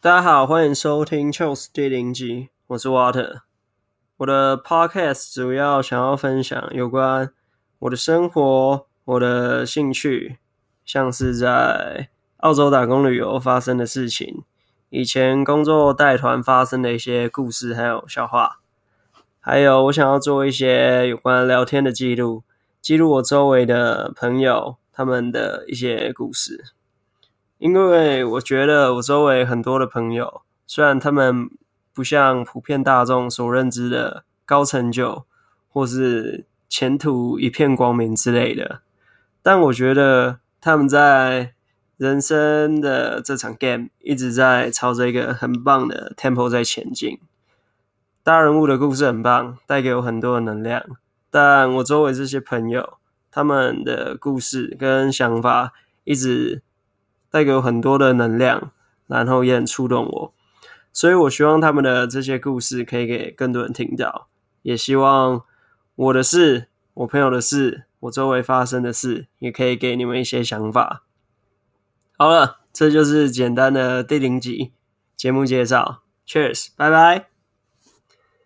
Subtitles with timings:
[0.00, 3.40] 大家好，欢迎收听 Charles 第零集，我是 Water。
[4.18, 7.32] 我的 Podcast 主要想要分享有关
[7.80, 10.38] 我的生活、我的兴趣，
[10.84, 14.44] 像是在澳洲打工旅游发生的事情，
[14.90, 18.60] 以前工作带团发生的一些故事，还有笑话，
[19.40, 22.44] 还有我想要做一些有关聊天的记录，
[22.80, 26.66] 记录我周围的朋友他们的一些故事。
[27.58, 31.50] 因为我觉得我周围很多的朋友，虽然他们
[31.92, 35.24] 不像普遍大众所认知的高成就，
[35.68, 38.82] 或是前途一片光明之类的，
[39.42, 41.54] 但我觉得他们在
[41.96, 47.18] 人生的这场 game 一直在朝着一个很棒的 tempo 在前进。
[48.22, 50.84] 大人物的故事很棒，带给我很多的能量，
[51.28, 52.98] 但我周围这些朋友，
[53.32, 55.72] 他们的故事跟想法
[56.04, 56.62] 一直。
[57.30, 58.72] 带给我很多的能量，
[59.06, 60.34] 然后也很触动我，
[60.92, 64.28] 所以我希望他们的这些故事可以给更多人听到，
[64.62, 65.42] 也希望
[65.94, 71.04] 我的事、我朋友的事、我周围发生的事，也可以给你们一些想法。
[72.16, 74.72] 好了，这就是简单的第零集
[75.16, 76.02] 节目介绍。
[76.26, 77.37] Cheers，拜拜。